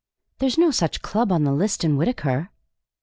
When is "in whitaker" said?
1.83-2.49